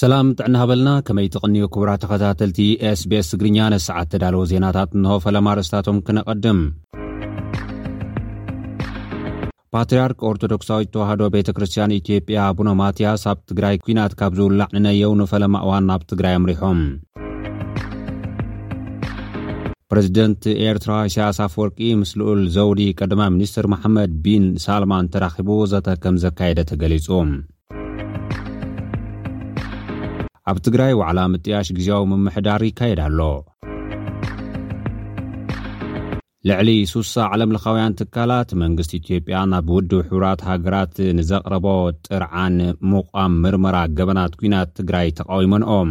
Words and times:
ሰላም 0.00 0.26
ጥዕና 0.38 0.56
ሃበልና 0.60 0.88
ከመይ 1.08 1.26
ተቐንኡ 1.34 1.66
ክቡራ 1.74 1.90
ተኸታተልቲ 2.00 2.56
sbs 2.98 3.26
ትግርኛ 3.32 3.58
ነስዓት 3.74 4.08
ተዳለዉ 4.12 4.42
ዜናታት 4.50 4.90
እንሆ 4.96 5.14
ፈለማ 5.24 5.46
ርእስታቶም 5.58 5.98
ክነቐድም 6.06 6.58
ፓትርያርክ 9.74 10.20
ኦርቶዶክሳዊት 10.30 10.88
እተዋህዶ 10.92 11.22
ቤተ 11.36 11.48
ክርስትያን 11.58 11.96
ኢትዮጵያ 12.00 12.40
ቡኖ 12.58 12.68
ማትያስ 12.80 13.24
ኣብ 13.32 13.38
ትግራይ 13.52 13.78
ኲናት 13.86 14.14
ካብ 14.20 14.34
ዝውላዕ 14.40 14.68
ንነየው 14.76 15.14
ንፈለማ 15.22 15.54
እዋን 15.66 15.86
ናብ 15.92 16.02
ትግራይ 16.12 16.36
ኣምሪሖም 16.42 16.78
ፕረዚደንት 19.90 20.42
ኤርትራ 20.68 20.92
ሻያስፍ 21.16 21.52
ወርቂ 21.64 21.80
ምስሉኡል 22.04 22.42
ዘውዲ 22.58 22.82
ቀደማ 23.00 23.22
ሚኒስትር 23.36 23.66
መሓመድ 23.74 24.12
ቢን 24.26 24.46
ሳልማን 24.66 25.10
ተራኺቡ 25.14 25.50
ዘተከም 25.74 26.20
ዘካየደ 26.26 26.60
ተገሊጹ 26.72 27.08
ኣብ 30.50 30.58
ትግራይ 30.66 30.92
ዋዕላ 30.98 31.20
ምጥያሽ 31.30 31.68
ግዜያዊ 31.76 32.02
ምምሕዳር 32.10 32.62
ይካየዳ 32.66 33.00
ኣሎ 33.08 33.20
ልዕሊ 36.48 36.68
6ሳ 36.90 37.14
ዓለምለኻውያን 37.34 37.96
ትካላት 38.00 38.50
መንግስቲ 38.62 38.92
ኢትዮጵያ 39.00 39.38
ናብ 39.52 39.68
ውድብ 39.76 40.02
ሕቡራት 40.08 40.42
ሃገራት 40.50 40.94
ንዘቕረቦ 41.18 41.66
ጥርዓን 42.08 42.58
ምቋም 42.90 43.32
ምርመራ 43.44 43.78
ገበናት 44.00 44.36
ኲናት 44.42 44.68
ትግራይ 44.80 45.08
ተቃዊመንኦም 45.20 45.90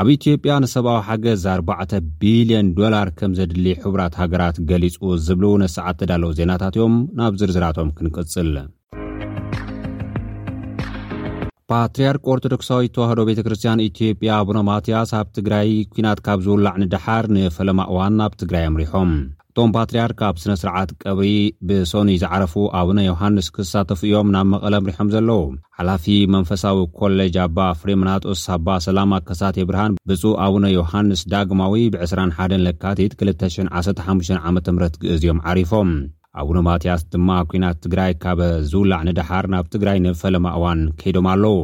ኣብ 0.00 0.06
ኢትዮጵያ 0.18 0.52
ንሰብኣዊ 0.62 1.00
ሓገዝ 1.08 1.42
4ዕ 1.56 1.78
ቢልዮን 2.20 2.68
ዶላር 2.78 3.08
ከም 3.18 3.32
ዘድሊ 3.40 3.66
ሕቡራት 3.82 4.14
ሃገራት 4.22 4.56
ገሊጹ 4.70 4.98
ዝብልእውነሰዓት 5.26 5.98
ተዳለው 6.02 6.30
ዜናታት 6.40 6.76
ዮም 6.82 6.96
ናብ 7.20 7.36
ዝርዝራቶም 7.40 7.90
ክንቅጽል 7.98 8.50
ፓትርያርክ 11.72 12.24
ኦርቶዶክሳዊ 12.32 12.86
ተዋህዶ 12.94 13.20
ቤተ 13.28 13.40
ክርስትያን 13.44 13.82
ኢትዮጵያ 13.90 14.30
ኣቡነ 14.40 14.58
ማትያስ 14.68 15.10
ኣብ 15.18 15.28
ትግራይ 15.36 15.70
ኲናት 15.94 16.18
ካብ 16.26 16.40
ዝውላዕ 16.46 16.74
ንዳሓር 16.82 17.24
ንፈለማ 17.36 17.80
እዋን 17.92 18.12
ናብ 18.20 18.32
ትግራይ 18.40 18.64
ምሪሖም 18.74 19.12
እቶም 19.50 19.70
ፓትርያርክ 19.76 20.18
ኣብ 20.28 20.36
ስነ 20.42 20.54
ስርዓት 20.62 20.90
ቀብሪ 21.04 21.28
ብሶኒዩ 21.68 22.18
ዝዓረፉ 22.22 22.54
ኣቡነ 22.80 22.98
ዮሃንስ 23.08 23.46
ክሳተፉ 23.56 24.00
እዮም 24.08 24.28
ናብ 24.34 24.46
መቐለምሪሖም 24.54 25.12
ዘለዉ 25.14 25.40
ሓላፊ 25.78 26.04
መንፈሳዊ 26.34 26.82
ኮሌጅ 26.98 27.36
ኣባ 27.46 27.58
ፍሬምናጦስ 27.82 28.42
ኣባ 28.56 28.68
ሰላምከሳቴ 28.88 29.56
ብርሃን 29.70 29.96
ብፁእ 30.10 30.36
ኣቡነ 30.48 30.64
ዮሃንስ 30.78 31.22
ዳግማዊ 31.34 31.84
ብ21 31.94 32.54
ለካቲት 32.66 33.14
215ዓ 33.30 34.08
ም 34.56 34.60
ግእዝዮም 35.04 35.40
ዓሪፎም 35.52 35.92
ኣቡነማትያስ 36.42 37.02
ድማ 37.12 37.30
ኩናት 37.50 37.76
ትግራይ 37.84 38.12
ካብ 38.22 38.38
ዝውላዕ 38.70 39.00
ንድሓር 39.08 39.46
ናብ 39.54 39.66
ትግራይ 39.74 39.98
ንፈለማ 40.06 40.46
እዋን 40.58 40.80
ከይዶም 41.00 41.26
ኣለዉ 41.32 41.56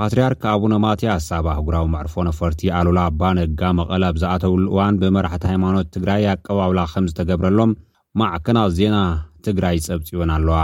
ፓትርያርክ 0.00 0.42
ኣቡነ 0.54 0.72
ማትያስ 0.84 1.26
ኣብ 1.36 1.46
ኣህጉራዊ 1.52 1.86
ማዕርፎ 1.94 2.14
ነፈርቲ 2.28 2.60
ኣሉላ 2.78 3.00
ኣባነጋ 3.10 3.60
መቐል 3.78 4.02
ኣብ 4.08 4.16
ዝኣተውሉ 4.22 4.64
እዋን 4.72 4.98
ብመራሕቲ 5.02 5.44
ሃይማኖት 5.52 5.88
ትግራይ 5.94 6.26
ኣቀባብላ 6.34 6.80
ከም 6.92 7.08
ዝተገብረሎም 7.12 7.72
ማዕከና 8.20 8.58
ዜና 8.78 8.98
ትግራይ 9.46 9.76
ፀብፂዮን 9.86 10.30
ኣለዋ 10.36 10.56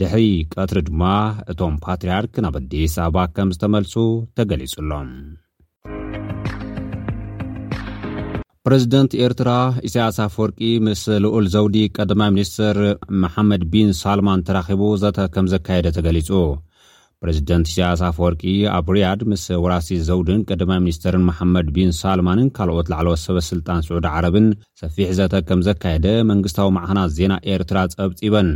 ድሕሪ 0.00 0.22
ቀትሪ 0.54 0.78
ድማ 0.88 1.02
እቶም 1.52 1.74
ፓትርያርክ 1.86 2.34
ናብ 2.46 2.58
ኣዲስ 2.62 2.96
ኣበባ 3.06 3.24
ከም 3.36 3.52
ዝተመልሱ 3.56 3.94
ተገሊጹሎም 4.38 5.10
ፕረዚደንት 8.66 9.12
ኤርትራ 9.26 9.52
እስያስ 9.86 10.16
ኣፍ 10.24 10.34
ወርቂ 10.40 10.58
ምስ 10.86 11.00
ልኡል 11.22 11.44
ዘውዲ 11.54 11.76
ቀዳማይ 11.96 12.28
ሚኒስትር 12.34 12.76
መሓመድ 13.22 13.62
ቢን 13.72 13.88
ሳልማን 14.00 14.44
ተራኺቡ 14.48 14.82
ዘተ 15.02 15.18
ከም 15.34 15.46
ዘካየደ 15.52 15.88
ተገሊጹ 15.96 16.30
ፕሬዚደንት 17.22 17.66
እስያስ 17.70 18.02
ፍወርቂ 18.18 18.42
ኣብ 18.76 18.86
ርያድ 18.96 19.20
ምስ 19.32 19.46
ወራሲ 19.64 19.98
ዘውድን 20.08 20.44
ቀዳማይ 20.50 20.80
ሚኒስተርን 20.84 21.26
መሓመድ 21.30 21.66
ቢን 21.78 21.90
ሳልማንን 22.00 22.52
ካልኦት 22.58 22.88
ላዕለት 22.92 23.22
ሰበስልጣን 23.26 23.82
ስዑዲ 23.88 24.08
ዓረብን 24.18 24.48
ሰፊሕ 24.82 25.10
ዘተ 25.20 25.34
ከም 25.48 25.62
ዘካየደ 25.70 26.06
መንግስታዊ 26.30 26.70
መዕኸናት 26.78 27.12
ዜና 27.18 27.34
ኤርትራ 27.54 27.82
ጸብጺበን 27.96 28.50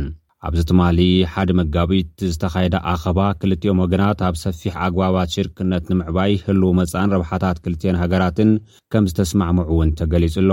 ኣብዚ 0.47 0.61
ትማሊ 0.69 0.99
ሓደ 1.33 1.49
መጋቢት 1.59 2.11
ዝተኻየደ 2.31 2.75
ኣኸባ 2.91 3.19
ክልትኦም 3.41 3.79
ወገናት 3.83 4.19
ኣብ 4.27 4.35
ሰፊሕ 4.43 4.73
ኣግባባት 4.85 5.31
ሽርክነት 5.35 5.85
ንምዕባይ 5.91 6.33
ህልው 6.45 6.73
መፃእን 6.79 7.13
ረብሓታት 7.15 7.57
ክልትዮን 7.63 7.97
ሃገራትን 8.01 8.51
ከም 8.93 9.07
ዝተስማዕምዑእውን 9.11 9.93
ተገሊጹ 9.99 10.35
ኣሎ 10.43 10.51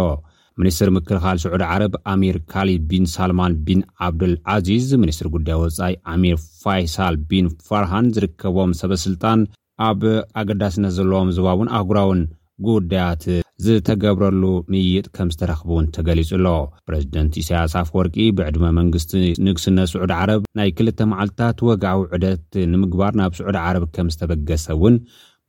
ሚኒስትር 0.61 0.89
ምክልኻል 0.97 1.37
ስዑድ 1.43 1.63
ዓረብ 1.71 1.95
ኣሚር 2.13 2.37
ካሊብ 2.53 2.83
ቢን 2.93 3.05
ሳልማን 3.15 3.59
ቢን 3.67 3.83
ዓብድል 4.07 4.35
ዓዚዝ 4.55 4.87
ሚኒስትሪ 5.03 5.31
ጉዳይ 5.37 5.59
ወፃኢ 5.65 5.95
ኣሚር 6.15 6.39
ፋይሳል 6.63 7.17
ቢን 7.33 7.49
ፈርሃን 7.69 8.09
ዝርከቦም 8.17 8.73
ሰበ 8.81 8.93
ስልጣን 9.05 9.43
ኣብ 9.91 10.03
ኣገዳስነት 10.43 10.95
ዘለዎም 11.01 11.31
ዝባቡን 11.39 11.71
ኣህጉራውን 11.81 12.23
ጉዳያት 12.67 13.25
ዝተገብረሉ 13.65 14.43
ምይይጥ 14.73 15.05
ከም 15.17 15.29
ዝተረኽቡውን 15.35 15.87
ተገሊፁሎ 15.97 16.47
ፕረዚደንት 16.89 17.35
ኢሳያስ 17.43 17.73
ኣፍወርቂ 17.83 18.15
ብዕድመ 18.39 18.65
መንግስቲ 18.81 19.13
ንግስነት 19.47 19.89
ስዑድ 19.93 20.13
ዓረብ 20.19 20.43
ናይ 20.59 20.69
2ልተ 20.81 20.99
መዓልትታት 21.13 21.59
ወግዓዊ 21.69 22.01
ዕደት 22.17 22.49
ንምግባር 22.73 23.13
ናብ 23.21 23.33
ስዑድ 23.41 23.57
ዓረብ 23.65 23.85
ከም 23.97 24.11
ዝተበገሰ 24.15 24.67
ውን 24.83 24.97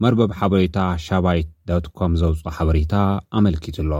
መርበብ 0.04 0.32
ሓበሬታ 0.40 0.78
ሻባይት 1.08 1.52
ኮም 2.00 2.14
ዘውፅ 2.22 2.42
ሓበሬታ 2.58 2.94
ኣመልኪትሎ 3.40 3.92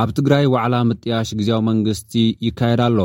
ኣብ 0.00 0.08
ትግራይ 0.18 0.44
ዋዕላ 0.56 0.74
ምጥያሽ 0.90 1.28
ግዜዊ 1.38 1.60
መንግስቲ 1.70 2.12
ይካየድ 2.48 2.80
ኣሎ 2.88 2.98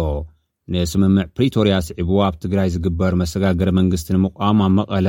ንስምምዕ 0.73 1.23
ፕሪቶርያ 1.37 1.73
ስዒቡ 1.87 2.09
ኣብ 2.27 2.35
ትግራይ 2.43 2.69
ዝግበር 2.75 3.13
መሰጋገሪ 3.21 3.69
መንግስቲ 3.79 4.09
ንምቋም 4.17 4.59
ኣብ 4.67 4.71
መቐለ 4.79 5.07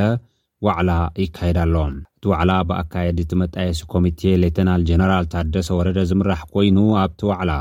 ዋዕላ 0.64 0.90
ይካየዳ 1.22 1.58
ኣሎ 1.66 1.74
እቲ 2.16 2.24
ዋዕላ 2.30 2.50
ብኣካየዲቲ 2.68 3.32
መጣየሲ 3.40 3.80
ኮሚቴ 3.94 4.20
ሌተናል 4.42 4.82
ጀነራል 4.88 5.26
ታደሰ 5.32 5.68
ወረደ 5.78 5.98
ዝምራሕ 6.10 6.40
ኮይኑ 6.54 6.78
ኣብቲ 7.02 7.20
ዋዕላ 7.30 7.52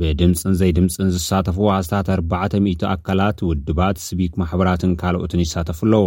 ብድምፅን 0.00 0.54
ዘይ 0.60 0.72
ድምፅን 0.78 1.10
ዝሳተፉ 1.16 1.58
ሃስታት 1.76 2.08
400ቱ 2.16 2.80
ኣካላት 2.94 3.38
ውድባት 3.50 3.96
ስቢክ 4.06 4.32
ማሕበራትን 4.40 4.92
ካልኦትን 5.02 5.44
ይሳተፉ 5.44 5.80
ኣለዉ 5.88 6.04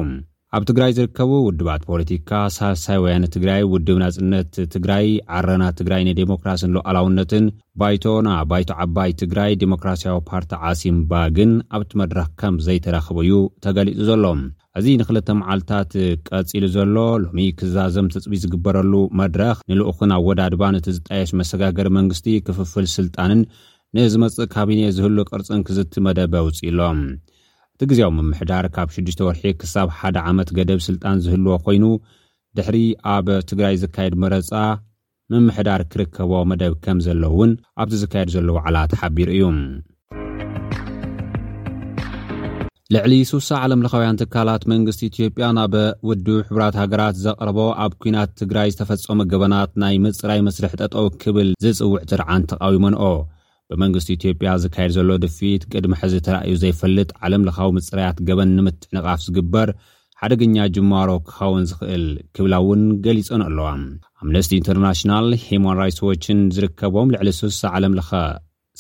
ኣብ 0.58 0.62
ትግራይ 0.70 0.92
ዝርከቡ 0.98 1.32
ውድባት 1.48 1.82
ፖለቲካ 1.90 2.30
ሳሳይ 2.58 3.00
ወያነ 3.04 3.26
ትግራይ 3.36 3.64
ውድብ 3.74 3.98
ናፅነት 4.04 4.54
ትግራይ 4.76 5.08
ዓረና 5.38 5.64
ትግራይ 5.80 6.02
ንዲሞክራስን 6.10 6.72
ሉኣላውነትን 6.76 7.46
ባይቶና 7.82 8.30
ባይቶ 8.52 8.70
ዓባይ 8.86 9.12
ትግራይ 9.22 9.52
ዲሞክራስያዊ 9.64 10.18
ፓርቲ 10.30 10.52
ዓሲም 10.72 10.98
ባግን 11.12 11.52
ኣብቲ 11.78 11.92
መድረክ 12.04 12.32
ከም 12.42 12.56
ዘይተረኽበ 12.68 13.18
እዩ 13.28 13.34
ተገሊፁ 13.66 14.00
ዘሎ 14.10 14.24
እዚ 14.80 14.90
ንክልተ 15.00 15.30
መዓልትታት 15.40 15.94
ቀፂሉ 16.32 16.64
ዘሎ 16.76 16.96
ሎሚ 17.24 17.40
ክዛዘም 17.60 18.06
ትፅቢት 18.14 18.40
ዝግበረሉ 18.44 18.92
መድረኽ 19.20 19.58
ንልኡኽን 19.70 20.12
ኣብ 20.18 20.24
ወዳድባን 20.30 20.76
እቲ 20.80 20.88
ዝጣየሽ 20.98 21.32
መሰጋገሪ 21.40 21.88
መንግስቲ 21.98 22.28
ክፍፍል 22.48 22.86
ስልጣንን 22.98 23.42
ንዝመፅእ 23.98 24.48
ካቢነ 24.54 24.82
ዝህሉ 25.00 25.18
ቅርፅን 25.32 25.64
ክዝትመደበ 25.70 26.34
ውፅኢሎም 26.46 27.02
እቲ 27.74 27.82
ግዜም 27.92 28.16
ምምሕዳር 28.22 28.68
ካብ 28.78 28.90
6ዱሽተ 29.00 29.22
ወርሒ 29.28 29.44
ክሳብ 29.64 29.90
ሓደ 30.00 30.18
ዓመት 30.32 30.50
ገደብ 30.60 30.82
ስልጣን 30.88 31.22
ዝህልዎ 31.26 31.58
ኮይኑ 31.68 31.84
ድሕሪ 32.60 32.78
ኣብ 33.18 33.28
ትግራይ 33.52 33.78
ዝካየድ 33.84 34.16
መረፃ 34.26 34.52
ምምሕዳር 35.34 35.84
ክርከቦ 35.94 36.32
መደብ 36.52 36.74
ከም 36.86 37.00
ዘለእውን 37.08 37.54
ኣብቲ 37.82 37.98
ዝካየድ 38.06 38.32
ዘለዉ 38.38 38.56
ዓላትሓቢሩ 38.68 39.30
እዩ 39.38 39.44
ልዕሊ 42.96 43.14
6ሳ 43.30 43.50
ዓለምለኻውያን 43.64 44.18
ትካላት 44.20 44.62
መንግስቲ 44.72 45.02
ኢትዮጵያ 45.10 45.48
ናብ 45.58 45.74
ውድ 46.10 46.28
ሕብራት 46.48 46.76
ሃገራት 46.82 47.16
ዘቕርቦ 47.24 47.58
ኣብ 47.84 47.92
ኩናት 48.04 48.30
ትግራይ 48.40 48.70
ዝተፈጸሙ 48.74 49.20
ገበናት 49.32 49.72
ናይ 49.82 49.96
ምፅራይ 50.06 50.40
መስርሕ 50.48 50.72
ጠጦ 50.80 50.96
ክብል 51.24 51.50
ዘጽውዕ 51.66 51.94
ጥርዓን 52.12 52.44
ተቃዊሞንኦ 52.52 53.02
ብመንግስቲ 53.72 54.10
ኢትዮጵያ 54.18 54.54
ዝካየድ 54.64 54.94
ዘሎ 54.98 55.10
ድፊት 55.26 55.64
ቅድሚ 55.74 55.94
ሕዚ 56.02 56.16
ተረእዩ 56.28 56.56
ዘይፈልጥ 56.64 57.10
ዓለም 57.28 57.46
ለኻዊ 57.50 57.70
ምጽራያት 57.78 58.18
ገበን 58.30 58.56
ንምትዕ 58.58 58.90
ንቓፍ 59.00 59.22
ዝግበር 59.28 59.70
ሓደገኛ 60.22 60.58
ጅማሮ 60.78 61.10
ክኸውን 61.30 61.64
ዝኽእል 61.72 62.06
ክብላ 62.38 62.54
እውን 62.66 62.82
ገሊፆን 63.08 63.44
ኣለዋ 63.50 63.68
ኣምነስቲ 64.24 64.54
ኢንተርናሽናል 64.62 65.30
ሂማን 65.48 65.78
ራትስ 65.82 66.02
ዎችን 66.10 66.42
ዝርከቦም 66.58 67.12
ልዕሊ 67.16 67.30
ስሳ 67.42 67.62
ዓለም 67.78 67.96
ለኸ 68.00 68.12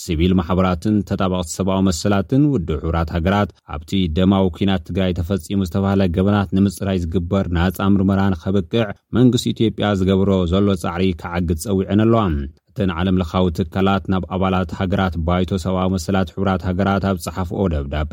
ስቢል 0.03 0.33
ማሕበራትን 0.39 0.95
ተጠባቕቲ 1.09 1.49
ሰብዊ 1.57 1.75
መስላትን 1.87 2.43
ውዲ 2.51 2.69
ሕብራት 2.83 3.09
ሃገራት 3.15 3.49
ኣብቲ 3.75 3.91
ደማዊ 4.17 4.45
ኩናት 4.57 4.85
ትግራይ 4.89 5.11
ተፈጺሙ 5.19 5.59
ዝተብሃለ 5.69 6.01
ገበናት 6.17 6.53
ንምፅራይ 6.57 6.99
ዝግበር 7.03 7.47
ናጻ 7.57 7.79
ምርመራን 7.95 8.37
ኸበቅዕ 8.43 8.85
መንግስቲ 9.17 9.47
ኢትዮጵያ 9.55 9.89
ዝገብሮ 10.01 10.31
ዘሎ 10.53 10.67
ጻዕሪ 10.85 11.05
ከዓግድ 11.23 11.59
ፀዊዐን 11.65 12.03
ኣለዋም 12.05 12.35
እተን 12.69 12.91
ዓለም 12.99 13.15
ለካዊ 13.19 13.45
ትካላት 13.57 14.03
ናብ 14.11 14.23
ኣባላት 14.35 14.71
ሃገራት 14.79 15.15
ባይቶ 15.27 15.49
ሰብኣዊ 15.63 15.87
መስላት 15.95 16.29
ሕብራት 16.35 16.61
ሃገራት 16.69 17.03
ኣብ 17.11 17.17
ፀሓፍኦ 17.25 17.61
ደብዳብ 17.73 18.11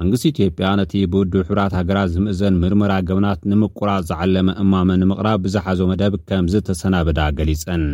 መንግስቲ 0.00 0.24
ኢትዮጵያ 0.34 0.68
ነቲ 0.80 0.94
ብውድብ 1.12 1.34
ሕብራት 1.48 1.72
ሃገራት 1.80 2.10
ዝምእዘን 2.14 2.58
ምርመራ 2.62 2.92
ገበናት 3.10 3.40
ንምቁራፅ 3.50 4.00
ዝዓለመ 4.10 4.48
እማመ 4.62 4.88
ንምቕራብ 5.02 5.40
ብዝሓዞ 5.46 5.80
መደብ 5.92 6.14
ከም 6.30 6.46
ዝተሰናብዳ 6.54 7.20
ገሊፀን 7.40 7.84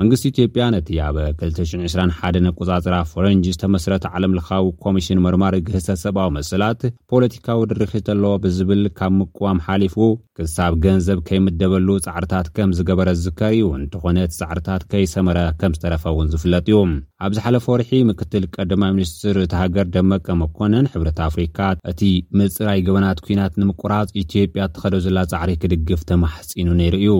መንግስቲ 0.00 0.24
ኢትዮጵያ 0.32 0.64
ነቲ 0.74 0.88
ኣብ 1.06 1.16
221ቁፃፅራ 1.40 2.94
ፍረንጅ 3.10 3.44
ዝተመስረተ 3.54 4.04
ዓለምለካዊ 4.18 4.68
ኮሚሽን 4.84 5.18
ምርማሪ 5.24 5.56
ግህሰት 5.66 5.98
ሰብኣዊ 6.04 6.30
መስላት 6.36 6.80
ፖለቲካዊ 7.12 7.60
ድርክት 7.72 8.06
ኣለዎ 8.14 8.32
ብዝብል 8.44 8.84
ካብ 8.98 9.12
ምቁዋም 9.18 9.58
ሓሊፉ 9.66 9.96
ክሳብ 10.38 10.74
ገንዘብ 10.84 11.18
ከይምደበሉ 11.30 11.88
ፃዕርታት 12.06 12.46
ከም 12.58 12.72
ዝገበረ 12.78 13.08
ዝዝከርእዩ 13.18 13.66
እንተኾነ 13.80 14.16
እቲ 14.28 14.34
ፃዕርታት 14.42 14.84
ከይሰመረ 14.92 15.38
ከም 15.60 15.72
ዝተረፈ 15.76 16.04
ውን 16.16 16.28
ዝፍለጥ 16.32 16.64
እዩ 16.72 16.76
ኣብዚ 17.24 17.36
ሓለፈ 17.46 17.64
ወርሒ 17.72 17.90
ምክትል 18.10 18.44
ቀዳማይ 18.54 18.90
ሚኒስትር 18.96 19.36
እቲ 19.42 19.52
ሃገር 19.62 19.86
ደመቀመኮነን 19.94 20.86
ሕብረት 20.92 21.18
ኣፍሪካት 21.26 21.78
እቲ 21.90 22.00
ምፅራይ 22.40 22.80
ገበናት 22.86 23.18
ኩናት 23.26 23.54
ንምቁራፅ 23.60 24.08
ኢትዮጵያ 24.22 24.62
እተኸደ 24.68 24.94
ዘላ 25.06 25.18
ፃዕሪ 25.32 25.52
ክድግፍ 25.64 26.00
ተማሕፂኑ 26.10 26.68
ነይሩ 26.80 26.94
እዩ 27.00 27.14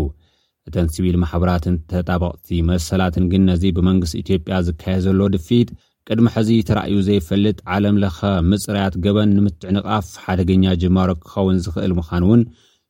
እተን 0.70 0.88
ስቢል 0.94 1.16
ማሕበራትን 1.24 1.76
ተጣበቕቲ 1.92 2.48
መሰላትን 2.70 3.26
ግን 3.34 3.44
ነዚ 3.50 3.62
ብመንግስት 3.78 4.16
ኢትዮጵያ 4.22 4.56
ዝካየ 4.68 4.96
ዘሎ 5.06 5.20
ድፊት 5.36 5.68
ቅድሚ 6.10 6.26
ሕዚ 6.36 6.50
ተራእዩ 6.68 6.96
ዘይፈልጥ 7.08 7.56
ዓለምለኸ 7.74 8.18
ምፅራያት 8.50 8.94
ገበን 9.04 9.30
ንምትዕ 9.38 9.70
ንቓፍ 9.76 10.06
ሓደገኛ 10.24 10.64
ጅማሮ 10.82 11.10
ክኸውን 11.24 11.58
ዝኽእል 11.66 11.92
ምኻን 12.00 12.24
እውን 12.28 12.42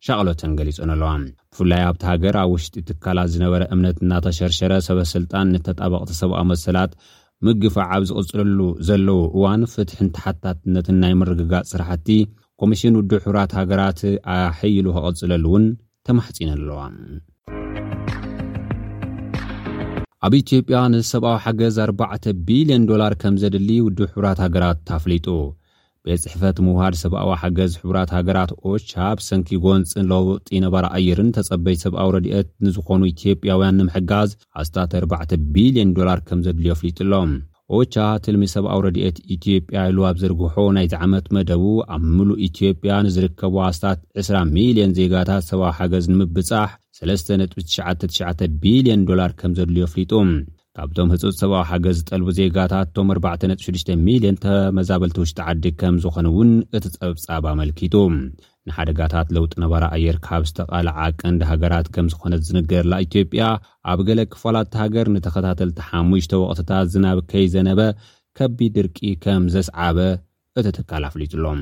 ሻቀሎተን 0.07 0.53
ገሊፆን 0.59 0.91
ኣለዋን 0.95 1.23
ብፍላይ 1.53 1.83
ኣብቲ 1.89 2.03
ሃገር 2.11 2.37
ኣብ 2.43 2.51
ውሽጢ 2.53 2.75
ትካላት 2.89 3.29
ዝነበረ 3.33 3.63
እምነት 3.75 3.97
እናተሸርሸረ 4.05 4.73
ሰበስልጣን 4.87 5.51
ንተጣበቕቲ 5.55 6.13
ሰብኣዊ 6.21 6.45
መሰላት 6.53 6.93
ምግፍዓ 7.47 7.89
ብ 8.01 8.09
ዝቕፅለሉ 8.11 8.61
ዘለው 8.91 9.19
እዋን 9.35 9.63
ፍትሕን 9.73 10.09
ተሓታትነትን 10.17 10.97
ናይ 11.03 11.13
ምርግጋፅ 11.23 11.69
ስራሕቲ 11.73 12.09
ኮሚሽን 12.63 12.97
ውድብ 13.01 13.21
ሕብራት 13.27 13.53
ሃገራት 13.59 14.01
ኣሕይሉ 14.37 14.87
ክቐፅለሉ 14.97 15.45
እውን 15.53 15.67
ተማሕጺን 16.09 16.51
ኣለዋ 16.57 16.81
ኣብ 20.27 20.33
ኢትዮጵያ 20.43 20.79
ንሰብኣዊ 20.95 21.37
ሓገዝ 21.45 21.77
4ርባዕተ 21.89 22.25
ቢልዮን 22.49 22.83
ዶላር 22.91 23.13
ከም 23.21 23.35
ዘድሊ 23.45 23.69
ውድ 23.87 24.01
ሕብራት 24.15 24.39
ሃገራት 24.47 24.89
ፍሊጡ 25.05 25.27
ቤት 26.07 26.21
ፅሕፈት 26.25 26.57
ምውሃድ 26.67 26.95
ሰብኣዊ 27.01 27.31
ሓገዝ 27.41 27.73
ሕቡራት 27.81 28.11
ሃገራት 28.17 28.51
ኦቻ 28.71 28.93
ብሰንኪ 29.19 29.49
ጎንፅን 29.65 30.05
ለውጢ 30.13 30.49
ነባራ 30.65 30.85
ኣየርን 30.99 31.33
ተጸበይቲ 31.37 31.79
ሰብኣዊ 31.87 32.09
ረድት 32.15 32.49
ንዝኾኑ 32.65 33.01
ኢትዮጵያውያን 33.11 33.77
ንምሕጋዝ 33.81 34.31
ኣስታት4 34.61 35.31
ቢልዮን 35.55 35.91
ዶላር 35.99 36.19
ከም 36.29 36.39
ዘድልዮ 36.47 36.73
ኣፍሊጡሎም 36.77 37.31
ኦቻ 37.79 37.95
ትልሚ 38.27 38.43
ሰብኣዊ 38.55 38.79
ረድኤት 38.87 39.19
ኢትዮጵያ 39.35 39.77
ኢሉ 39.91 39.99
ኣብ 40.11 40.17
ዘርግሖ 40.23 40.55
ናይ 40.77 40.87
ዝዓመት 40.93 41.27
መደቡ 41.37 41.65
ኣብ 41.97 42.03
ሙሉእ 42.17 42.41
ኢትዮጵያ 42.49 42.93
ንዝርከቡ 43.07 43.55
ኣስታት 43.69 43.99
20ሚልዮን 44.23 44.95
ዜጋታት 45.01 45.45
ሰብዊ 45.51 45.67
ሓገዝ 45.81 46.07
ንምብጻሕ 46.15 46.71
3.99ቢልዮን 47.03 49.03
ዶላር 49.11 49.31
ከም 49.43 49.53
ዘድልዮ 49.61 49.85
ኣፍሊጡ 49.91 50.13
ኣብቶም 50.83 51.09
ህፁፅ 51.13 51.31
ሰብኣዊ 51.41 51.63
ሓገዝ 51.71 51.97
ዝጠልቡ 52.01 52.29
ዜጋታት 52.39 52.87
እቶም 52.91 53.09
46ሚልዮን 53.15 54.37
ተመዛበልቲ 54.45 55.17
ውሽጢ 55.23 55.39
ዓዲ 55.51 55.65
ከም 55.81 55.95
ዝኾኑ 56.05 56.27
እውን 56.33 56.51
እቲ 56.79 56.85
ጸብጻብ 56.95 57.45
ኣመልኪጡ 57.53 57.95
ንሓደጋታት 58.69 59.29
ለውጢ 59.37 59.53
ነባራ 59.63 59.85
ኣየር 59.97 60.17
ካብ 60.27 60.43
ዝተቓልዓ 60.51 60.97
ቅንዲ 61.21 61.41
ሃገራት 61.51 61.87
ከም 61.95 62.07
ዝኾነት 62.13 62.43
ዝንገርላ 62.49 62.95
ኢትዮጵያ 63.07 63.43
ኣብ 63.93 64.01
ገለ 64.09 64.21
ክፋላቲ 64.35 64.73
ሃገር 64.83 65.09
ንተኸታተልቲ 65.17 65.81
ሓሙሽቶ 65.91 66.33
ወቕትታት 66.45 66.89
ዝናብከይ 66.95 67.47
ዘነበ 67.57 67.81
ከቢድ 68.39 68.73
ድርቂ 68.79 68.99
ከም 69.25 69.45
ዘስዓበ 69.57 69.99
እቲ 70.61 70.67
ትካል 70.79 71.03
ኣፍሊጡኣሎም 71.11 71.61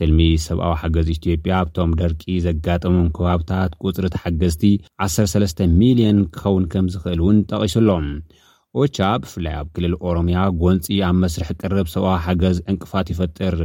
ትልሚ 0.00 0.18
ሰብኣዊ 0.44 0.72
ሓገዝ 0.82 1.08
ኢትጵያ 1.14 1.54
ኣብቶም 1.62 1.90
ደርቂ 2.00 2.22
ዘጋጥሙም 2.44 3.08
ክባብታት 3.16 3.72
ቁፅሪቲ 3.84 4.14
ሓገዝቲ 4.22 4.62
13ሚል0ን 5.06 6.18
ክኸውን 6.36 6.64
ከም 6.74 6.86
ዝኽእል 6.94 7.20
እውን 7.24 7.38
ጠቒሱ 7.50 7.74
ሎም 7.88 8.06
ዎቻ 8.80 8.98
ብፍላይ 9.22 9.54
ኣብ 9.60 9.66
ክልል 9.74 9.94
ኦሮምያ 10.08 10.38
ጎንፂ 10.60 10.86
ኣብ 11.08 11.16
መስርሕ 11.22 11.48
ቅረብ 11.60 11.86
ሰብ 11.94 12.04
ሓገዝ 12.26 12.56
ዕንቅፋት 12.72 13.06
ይፈጥር 13.12 13.56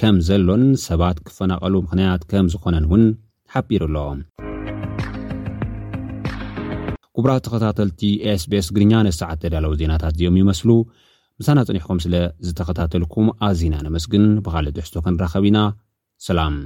ከም 0.00 0.16
ዘሎን 0.28 0.64
ሰባት 0.86 1.16
ክፈናቀሉ 1.26 1.74
ምክንያት 1.86 2.22
ከም 2.30 2.46
ዝኮነን 2.54 2.86
እውን 2.88 3.04
ሓጲሩ 3.54 3.82
ኣሎ 3.90 3.96
ኩቡራ 7.16 7.30
ተኸታተልቲ 7.46 8.00
ኤስቤስ 8.32 8.66
ግርኛ 8.74 8.92
ነሰዓት 9.08 9.40
ዘዳለው 9.46 9.72
ዜናታት 9.80 10.14
እዚኦም 10.16 10.38
ይመስሉ 10.42 10.68
ምሳና 11.40 11.58
ፅኒሕኩም 11.68 12.00
ስለ 12.06 12.14
ዝተከታተልኩም 12.48 13.28
ኣዝና 13.48 13.74
ንምስግን 13.86 14.26
ብካልእ 14.46 14.74
ድሕሶ 14.78 14.94
ክንራኸብ 15.06 15.46
ኢና 15.50 15.60
ሰላም 16.28 16.56